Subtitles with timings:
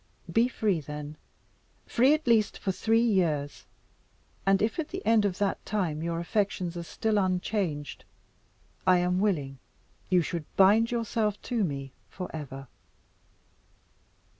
[0.33, 1.15] Be free, then
[1.85, 3.67] free at least for three years
[4.47, 8.03] and if at the end of that time your affections are still unchanged,
[8.87, 9.59] I am willing
[10.09, 12.65] you should bind yourself to me for ever."